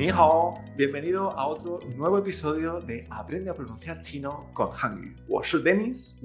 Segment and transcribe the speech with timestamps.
[0.00, 0.08] Ni
[0.78, 5.14] bienvenido a otro nuevo episodio de Aprende a pronunciar chino con Hangyu.
[5.62, 6.18] Denis,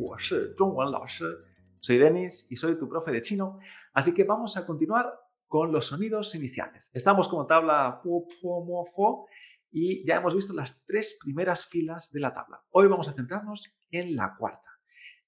[1.81, 3.59] soy Denis y soy tu profe de chino,
[3.91, 5.19] así que vamos a continuar
[5.49, 6.89] con los sonidos iniciales.
[6.93, 9.27] Estamos como tabla po, po, mo, fo
[9.69, 12.63] y ya hemos visto las tres primeras filas de la tabla.
[12.69, 14.69] Hoy vamos a centrarnos en la cuarta.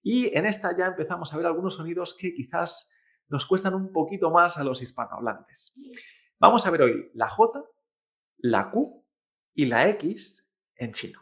[0.01, 2.89] Y en esta ya empezamos a ver algunos sonidos que quizás
[3.27, 5.73] nos cuestan un poquito más a los hispanohablantes.
[6.39, 7.61] Vamos a ver hoy la J,
[8.37, 9.03] la Q
[9.53, 11.19] y la X en chino.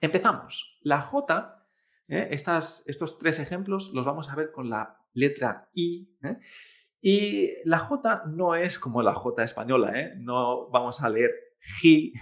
[0.00, 0.78] Empezamos.
[0.82, 1.68] La J,
[2.08, 2.28] ¿eh?
[2.30, 6.10] estos tres ejemplos los vamos a ver con la letra I.
[6.22, 6.38] ¿eh?
[7.00, 10.14] Y la J no es como la J española, ¿eh?
[10.16, 11.30] no vamos a leer
[11.80, 12.12] ji,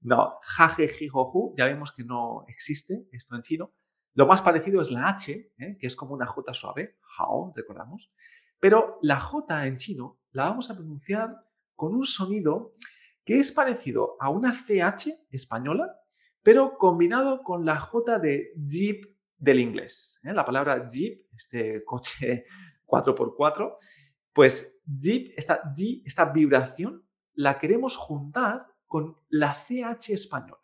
[0.00, 3.72] no, jaje, ji, ju, ya vemos que no existe esto en chino.
[4.14, 8.10] Lo más parecido es la H, que es como una J suave, hao, recordamos.
[8.58, 12.74] Pero la J en chino la vamos a pronunciar con un sonido
[13.26, 16.00] que es parecido a una CH española,
[16.42, 19.04] pero combinado con la J de Jeep
[19.36, 20.20] del inglés.
[20.22, 20.32] ¿eh?
[20.32, 22.46] La palabra Jeep, este coche
[22.86, 23.76] 4x4,
[24.32, 25.60] pues Jeep, esta
[26.04, 30.62] esta vibración, la queremos juntar con la CH española.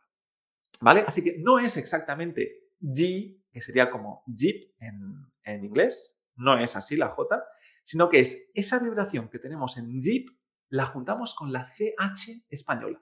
[0.80, 1.04] ¿Vale?
[1.04, 6.96] Así que no es exactamente G que sería como Jeep en, inglés, no es así
[6.96, 7.44] la J,
[7.82, 10.28] sino que es esa vibración que tenemos en Jeep,
[10.72, 12.98] la juntamos con la CH española.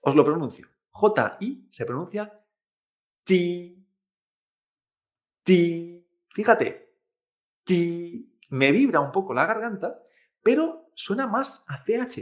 [0.00, 0.66] Os lo pronuncio.
[0.90, 2.42] J-I se pronuncia
[3.22, 3.86] ti,
[5.44, 6.06] ti.
[6.30, 6.96] Fíjate,
[7.64, 8.34] ti.
[8.48, 10.02] Me vibra un poco la garganta,
[10.42, 12.16] pero suena más a CH.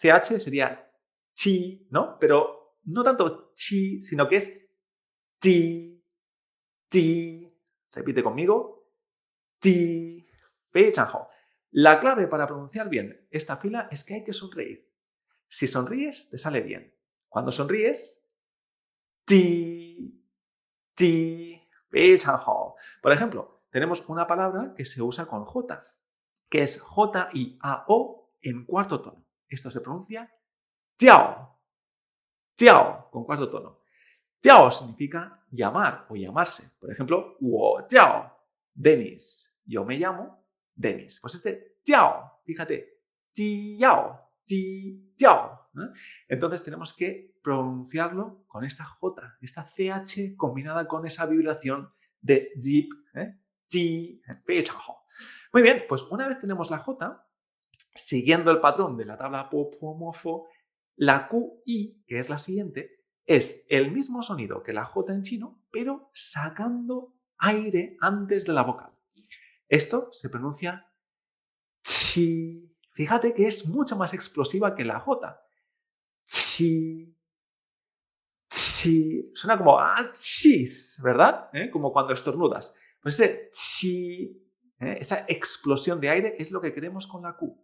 [0.00, 0.92] CH sería
[1.34, 2.18] chi, ¿no?
[2.20, 4.60] Pero no tanto chi, sino que es
[5.40, 6.04] ti,
[6.88, 7.52] ti.
[7.90, 8.92] Repite conmigo.
[9.58, 10.24] Ti.
[11.70, 14.90] La clave para pronunciar bien esta fila es que hay que sonreír.
[15.48, 16.94] Si sonríes, te sale bien.
[17.28, 18.26] Cuando sonríes,
[19.24, 20.24] ti,
[20.94, 21.60] ti,
[23.02, 25.86] Por ejemplo, tenemos una palabra que se usa con J,
[26.48, 29.26] que es J-I-A-O en cuarto tono.
[29.46, 30.30] Esto se pronuncia
[30.98, 31.58] jiao,
[32.58, 33.80] jiao, con cuarto tono.
[34.42, 36.70] Jiao significa llamar o llamarse.
[36.78, 38.36] Por ejemplo, wo jiao,
[38.74, 39.60] Denis.
[39.64, 40.47] Yo me llamo
[40.78, 41.18] Denis.
[41.20, 43.02] Pues este jiao, fíjate,
[43.34, 45.70] jiao, jiao.
[46.28, 51.90] Entonces tenemos que pronunciarlo con esta J, esta CH combinada con esa vibración
[52.20, 53.38] de jeep, ¿eh?
[55.52, 57.26] Muy bien, pues una vez tenemos la J,
[57.94, 60.48] siguiendo el patrón de la tabla popomofo,
[60.96, 65.62] la QI, que es la siguiente, es el mismo sonido que la J en chino,
[65.70, 68.97] pero sacando aire antes de la vocal.
[69.68, 70.90] Esto se pronuncia
[71.82, 72.74] chi.
[72.92, 75.40] Fíjate que es mucho más explosiva que la J.
[76.24, 77.14] Chi.
[78.48, 79.30] Chi.
[79.34, 81.50] Suena como ah, chis, ¿verdad?
[81.52, 81.70] ¿Eh?
[81.70, 82.74] Como cuando estornudas.
[83.00, 84.42] Pues ese chi,
[84.80, 84.98] ¿eh?
[85.00, 87.56] esa explosión de aire es lo que queremos con la Q.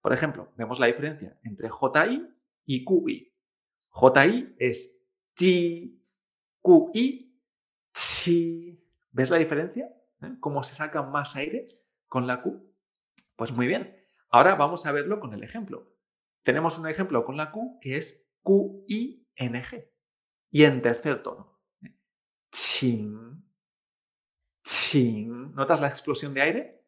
[0.00, 2.26] Por ejemplo, vemos la diferencia entre JI
[2.64, 3.34] y QI.
[3.90, 4.98] JI es
[5.34, 6.00] chi,
[6.62, 7.42] QI,
[7.92, 8.84] chi.
[9.10, 9.92] ¿Ves la diferencia?
[10.22, 10.36] ¿Eh?
[10.40, 11.68] ¿Cómo se saca más aire
[12.06, 12.74] con la Q?
[13.36, 13.96] Pues muy bien.
[14.30, 15.94] Ahora vamos a verlo con el ejemplo.
[16.42, 19.90] Tenemos un ejemplo con la Q que es Q-I-N-G.
[20.50, 21.60] Y en tercer tono.
[22.50, 23.44] Ching.
[24.62, 25.54] Ching.
[25.54, 26.84] ¿Notas la explosión de aire?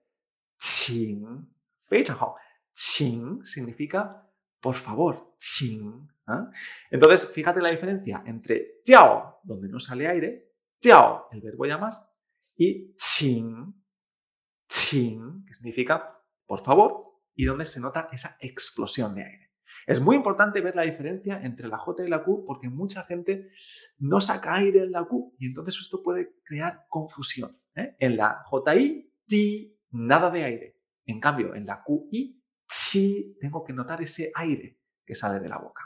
[2.72, 3.44] Ching.
[3.44, 4.26] Significa
[4.60, 5.34] por favor.
[5.38, 6.08] Ching.
[6.26, 6.50] ¿ah?
[6.90, 10.52] Entonces, fíjate la diferencia entre jiao, donde no sale aire,
[10.82, 12.10] el verbo llamar,
[12.56, 16.16] y qing, qing, que significa
[16.46, 19.52] por favor, y donde se nota esa explosión de aire.
[19.86, 23.50] Es muy importante ver la diferencia entre la J y la Q porque mucha gente
[23.98, 27.56] no saca aire en la Q y entonces esto puede crear confusión.
[27.76, 27.94] ¿eh?
[28.00, 30.76] En la JI, ti, nada de aire.
[31.06, 35.58] En cambio, en la QI, chi, tengo que notar ese aire que sale de la
[35.58, 35.82] boca.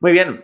[0.00, 0.42] Muy bien,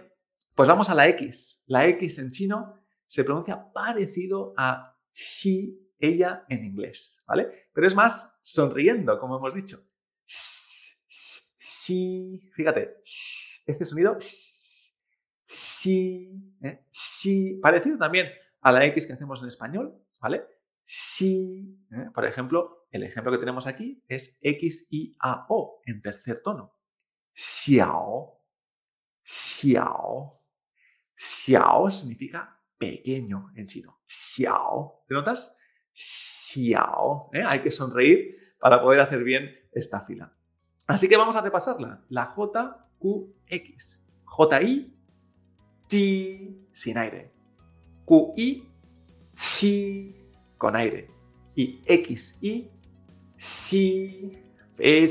[0.55, 1.65] pues vamos a la X.
[1.67, 2.75] La X en chino
[3.07, 7.69] se pronuncia parecido a si, ella en inglés, ¿vale?
[7.73, 9.85] Pero es más sonriendo, como hemos dicho.
[10.27, 12.99] Si, fíjate,
[13.67, 14.17] este sonido,
[15.47, 16.87] si, ¿eh?
[16.91, 18.29] si, parecido también
[18.61, 20.45] a la X que hacemos en español, ¿vale?
[20.85, 22.11] Si, ¿eh?
[22.15, 26.77] por ejemplo, el ejemplo que tenemos aquí es X, I, A, O en tercer tono.
[27.33, 28.43] Xiao,
[29.23, 30.43] xiao.
[31.17, 34.01] Xiao significa pequeño en chino.
[34.07, 35.05] Xiao.
[35.07, 35.60] ¿Te notas?
[36.01, 37.31] Xiao.
[37.33, 37.43] ¿eh?
[37.47, 40.33] Hay que sonreír para poder hacer bien esta fila.
[40.87, 42.03] Así que vamos a repasarla.
[42.09, 44.05] La J QX.
[44.25, 44.95] J-I,
[45.89, 47.33] T sin aire.
[48.07, 48.69] QI,
[49.35, 50.17] Chi
[50.57, 51.11] con aire.
[51.55, 52.71] Y XI,
[53.37, 54.39] Si.
[54.79, 55.11] ¿eh?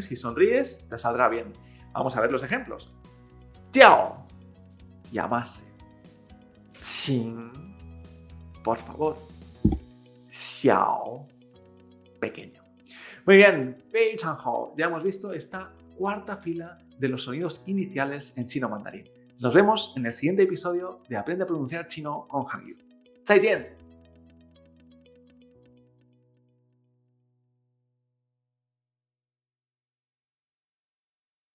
[0.00, 1.52] Si sonríes, te saldrá bien.
[1.92, 2.92] Vamos a ver los ejemplos.
[3.70, 4.26] Tiao,
[5.10, 5.64] llamarse.
[6.80, 7.50] Qing,
[8.62, 9.16] por favor.
[10.56, 11.28] Xiao,
[12.18, 12.62] pequeño.
[13.26, 14.74] Muy bien, Fei Hao.
[14.78, 19.04] Ya hemos visto esta cuarta fila de los sonidos iniciales en chino mandarín.
[19.38, 22.76] Nos vemos en el siguiente episodio de Aprende a pronunciar chino con Hangyu.
[23.26, 23.85] ¡再见!